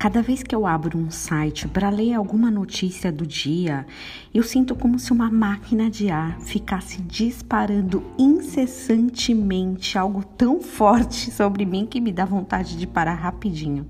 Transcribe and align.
Cada 0.00 0.22
vez 0.22 0.42
que 0.42 0.54
eu 0.54 0.66
abro 0.66 0.96
um 0.96 1.10
site 1.10 1.68
para 1.68 1.90
ler 1.90 2.14
alguma 2.14 2.50
notícia 2.50 3.12
do 3.12 3.26
dia, 3.26 3.86
eu 4.32 4.42
sinto 4.42 4.74
como 4.74 4.98
se 4.98 5.12
uma 5.12 5.30
máquina 5.30 5.90
de 5.90 6.08
ar 6.08 6.40
ficasse 6.40 7.02
disparando 7.02 8.02
incessantemente 8.18 9.98
algo 9.98 10.24
tão 10.24 10.62
forte 10.62 11.28
sobre 11.36 11.66
mim 11.66 11.84
que 11.84 12.00
me 12.00 12.12
dá 12.12 12.24
vontade 12.24 12.78
de 12.78 12.86
parar 12.86 13.12
rapidinho. 13.12 13.86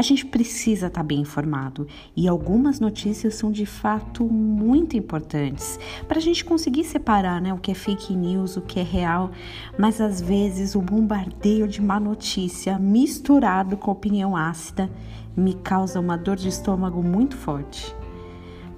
A 0.00 0.02
gente 0.02 0.24
precisa 0.24 0.86
estar 0.86 1.00
tá 1.00 1.06
bem 1.06 1.20
informado 1.20 1.86
e 2.16 2.26
algumas 2.26 2.80
notícias 2.80 3.34
são 3.34 3.52
de 3.52 3.66
fato 3.66 4.24
muito 4.24 4.96
importantes 4.96 5.78
para 6.08 6.16
a 6.16 6.22
gente 6.22 6.42
conseguir 6.42 6.84
separar 6.84 7.38
né, 7.38 7.52
o 7.52 7.58
que 7.58 7.70
é 7.70 7.74
fake 7.74 8.16
news, 8.16 8.56
o 8.56 8.62
que 8.62 8.80
é 8.80 8.82
real, 8.82 9.30
mas 9.78 10.00
às 10.00 10.18
vezes 10.18 10.74
o 10.74 10.80
bombardeio 10.80 11.68
de 11.68 11.82
má 11.82 12.00
notícia 12.00 12.78
misturado 12.78 13.76
com 13.76 13.90
opinião 13.90 14.34
ácida 14.34 14.90
me 15.36 15.52
causa 15.52 16.00
uma 16.00 16.16
dor 16.16 16.36
de 16.36 16.48
estômago 16.48 17.02
muito 17.02 17.36
forte. 17.36 17.94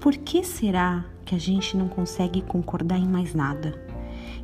Por 0.01 0.17
que 0.17 0.43
será 0.43 1.05
que 1.25 1.37
a 1.37 1.39
gente 1.39 1.77
não 1.77 1.87
consegue 1.87 2.43
concordar 2.43 2.99
em 2.99 3.07
mais 3.07 3.33
nada? 3.33 3.81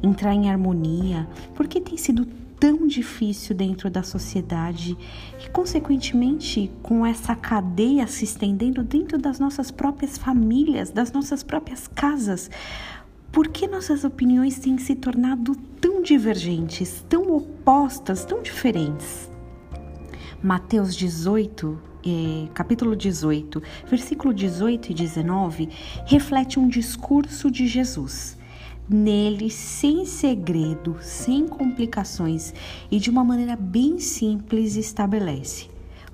Entrar 0.01 0.33
em 0.33 0.49
harmonia? 0.49 1.29
Por 1.57 1.67
que 1.67 1.81
tem 1.81 1.97
sido 1.97 2.25
tão 2.59 2.87
difícil 2.87 3.55
dentro 3.55 3.89
da 3.89 4.03
sociedade 4.03 4.97
e, 5.45 5.49
consequentemente, 5.51 6.71
com 6.83 7.07
essa 7.07 7.35
cadeia 7.35 8.07
se 8.07 8.25
estendendo 8.25 8.83
dentro 8.83 9.19
das 9.19 9.39
nossas 9.39 9.71
próprias 9.71 10.19
famílias, 10.19 10.91
das 10.91 11.13
nossas 11.13 11.43
próprias 11.43 11.87
casas. 11.87 12.51
Por 13.31 13.49
que 13.49 13.67
nossas 13.67 14.05
opiniões 14.05 14.59
têm 14.59 14.79
se 14.79 14.95
tornado 14.95 15.55
tão 15.81 16.03
divergentes, 16.03 17.05
tão 17.09 17.31
opostas, 17.35 18.25
tão 18.25 18.43
diferentes? 18.43 19.31
Mateus 20.43 20.95
18, 20.95 21.79
eh, 22.07 22.49
capítulo 22.55 22.97
18, 22.97 23.63
versículo 23.87 24.33
18 24.33 24.91
e 24.91 24.95
19, 24.95 25.69
reflete 26.07 26.59
um 26.59 26.69
discurso 26.69 27.51
de 27.51 27.67
Jesus 27.67 28.38
nele 28.89 29.51
sem 29.51 30.05
segredo, 30.05 30.97
sem 31.01 31.47
complicações 31.47 32.55
e 32.91 32.99
de 32.99 33.11
uma 33.11 33.23
maneira 33.25 33.57
bem 33.57 33.99
simples 33.99 34.77
estabelece. 34.77 35.69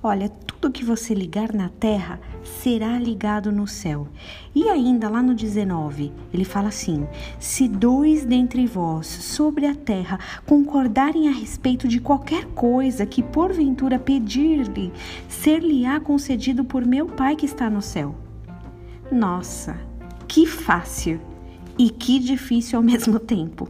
Olha, 0.07 0.29
tudo 0.29 0.71
que 0.71 0.85
você 0.85 1.15
ligar 1.15 1.51
na 1.51 1.67
terra 1.67 2.19
será 2.43 2.99
ligado 2.99 3.51
no 3.51 3.67
céu. 3.67 4.07
E 4.53 4.69
ainda 4.69 5.09
lá 5.09 5.19
no 5.19 5.33
19, 5.33 6.13
ele 6.31 6.45
fala 6.45 6.67
assim: 6.67 7.07
Se 7.39 7.67
dois 7.67 8.23
dentre 8.23 8.67
vós 8.67 9.07
sobre 9.07 9.65
a 9.65 9.73
terra 9.73 10.19
concordarem 10.45 11.27
a 11.27 11.31
respeito 11.31 11.87
de 11.87 11.99
qualquer 11.99 12.45
coisa 12.45 13.03
que 13.03 13.23
porventura 13.23 13.97
pedir-lhe, 13.97 14.93
ser-lhe-á 15.27 15.99
concedido 15.99 16.63
por 16.63 16.85
meu 16.85 17.07
Pai 17.07 17.35
que 17.35 17.47
está 17.47 17.67
no 17.67 17.81
céu. 17.81 18.13
Nossa, 19.11 19.75
que 20.27 20.45
fácil! 20.45 21.34
E 21.77 21.89
que 21.89 22.19
difícil 22.19 22.77
ao 22.77 22.83
mesmo 22.85 23.19
tempo. 23.19 23.69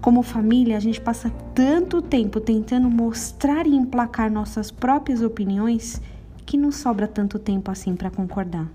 Como 0.00 0.22
família, 0.22 0.76
a 0.76 0.80
gente 0.80 1.00
passa 1.00 1.30
tanto 1.54 2.00
tempo 2.02 2.40
tentando 2.40 2.88
mostrar 2.88 3.66
e 3.66 3.74
emplacar 3.74 4.30
nossas 4.30 4.70
próprias 4.70 5.22
opiniões 5.22 6.00
que 6.44 6.56
não 6.56 6.70
sobra 6.70 7.08
tanto 7.08 7.38
tempo 7.38 7.70
assim 7.70 7.96
para 7.96 8.10
concordar. 8.10 8.70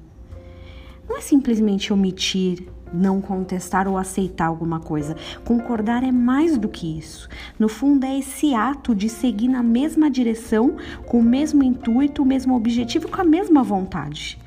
Não 1.08 1.18
é 1.18 1.22
simplesmente 1.22 1.94
omitir, 1.94 2.68
não 2.94 3.22
contestar 3.22 3.88
ou 3.88 3.98
aceitar 3.98 4.48
alguma 4.48 4.80
coisa. 4.80 5.16
Concordar 5.46 6.04
é 6.04 6.12
mais 6.12 6.58
do 6.58 6.68
que 6.68 6.98
isso. 6.98 7.30
No 7.58 7.70
fundo, 7.70 8.06
é 8.06 8.20
esse 8.20 8.54
ato 8.54 8.94
de 8.94 9.08
seguir 9.08 9.48
na 9.48 9.64
mesma 9.64 10.10
direção, 10.10 10.76
com 11.06 11.20
o 11.20 11.24
mesmo 11.24 11.64
intuito, 11.64 12.22
o 12.22 12.26
mesmo 12.26 12.56
objetivo, 12.56 13.08
com 13.08 13.22
a 13.22 13.26
mesma 13.26 13.64
vontade. 13.64 14.38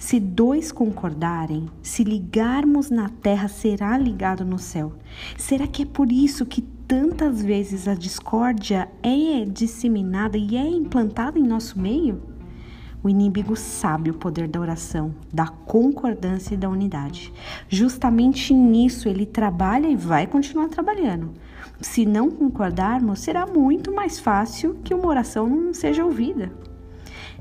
Se 0.00 0.18
dois 0.18 0.72
concordarem, 0.72 1.68
se 1.82 2.02
ligarmos 2.02 2.88
na 2.88 3.10
terra, 3.10 3.48
será 3.48 3.98
ligado 3.98 4.46
no 4.46 4.58
céu. 4.58 4.94
Será 5.36 5.66
que 5.66 5.82
é 5.82 5.86
por 5.86 6.10
isso 6.10 6.46
que 6.46 6.62
tantas 6.62 7.42
vezes 7.42 7.86
a 7.86 7.92
discórdia 7.92 8.90
é 9.02 9.44
disseminada 9.44 10.38
e 10.38 10.56
é 10.56 10.66
implantada 10.66 11.38
em 11.38 11.46
nosso 11.46 11.78
meio? 11.78 12.22
O 13.02 13.10
inimigo 13.10 13.54
sabe 13.54 14.10
o 14.10 14.14
poder 14.14 14.48
da 14.48 14.58
oração, 14.58 15.14
da 15.30 15.46
concordância 15.48 16.54
e 16.54 16.56
da 16.56 16.70
unidade. 16.70 17.30
Justamente 17.68 18.54
nisso 18.54 19.06
ele 19.06 19.26
trabalha 19.26 19.86
e 19.86 19.96
vai 19.96 20.26
continuar 20.26 20.68
trabalhando. 20.68 21.30
Se 21.78 22.06
não 22.06 22.30
concordarmos, 22.30 23.20
será 23.20 23.46
muito 23.46 23.92
mais 23.92 24.18
fácil 24.18 24.78
que 24.82 24.94
uma 24.94 25.08
oração 25.08 25.46
não 25.46 25.74
seja 25.74 26.06
ouvida. 26.06 26.50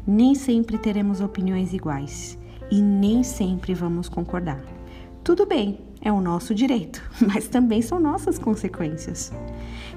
Nem 0.05 0.35
sempre 0.35 0.77
teremos 0.77 1.21
opiniões 1.21 1.73
iguais 1.73 2.37
e 2.71 2.81
nem 2.81 3.23
sempre 3.23 3.73
vamos 3.73 4.09
concordar. 4.09 4.61
Tudo 5.23 5.45
bem, 5.45 5.79
é 6.01 6.11
o 6.11 6.21
nosso 6.21 6.55
direito, 6.55 7.03
mas 7.21 7.47
também 7.47 7.81
são 7.81 7.99
nossas 7.99 8.37
consequências. 8.37 9.31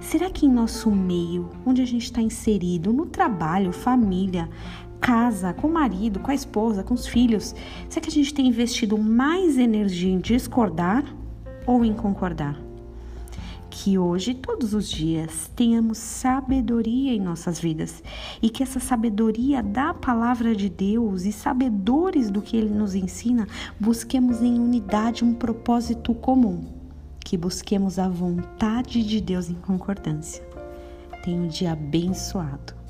Será 0.00 0.30
que 0.30 0.46
em 0.46 0.50
nosso 0.50 0.90
meio, 0.90 1.48
onde 1.64 1.80
a 1.80 1.86
gente 1.86 2.04
está 2.04 2.20
inserido, 2.20 2.92
no 2.92 3.06
trabalho, 3.06 3.72
família, 3.72 4.48
casa, 5.00 5.52
com 5.52 5.68
o 5.68 5.72
marido, 5.72 6.20
com 6.20 6.30
a 6.30 6.34
esposa, 6.34 6.82
com 6.82 6.94
os 6.94 7.06
filhos, 7.06 7.54
será 7.88 8.02
que 8.02 8.10
a 8.10 8.12
gente 8.12 8.34
tem 8.34 8.46
investido 8.46 8.96
mais 8.98 9.58
energia 9.58 10.12
em 10.12 10.18
discordar 10.18 11.04
ou 11.66 11.84
em 11.84 11.92
concordar? 11.92 12.71
Que 13.82 13.98
hoje, 13.98 14.32
todos 14.32 14.74
os 14.74 14.88
dias, 14.88 15.50
tenhamos 15.56 15.98
sabedoria 15.98 17.12
em 17.12 17.20
nossas 17.20 17.58
vidas 17.58 18.00
e 18.40 18.48
que 18.48 18.62
essa 18.62 18.78
sabedoria 18.78 19.60
da 19.60 19.92
palavra 19.92 20.54
de 20.54 20.68
Deus 20.68 21.24
e 21.24 21.32
sabedores 21.32 22.30
do 22.30 22.40
que 22.40 22.56
ele 22.56 22.72
nos 22.72 22.94
ensina, 22.94 23.44
busquemos 23.80 24.40
em 24.40 24.56
unidade 24.56 25.24
um 25.24 25.34
propósito 25.34 26.14
comum, 26.14 26.64
que 27.24 27.36
busquemos 27.36 27.98
a 27.98 28.08
vontade 28.08 29.02
de 29.02 29.20
Deus 29.20 29.50
em 29.50 29.54
concordância. 29.54 30.44
Tenha 31.24 31.42
um 31.42 31.48
dia 31.48 31.72
abençoado. 31.72 32.81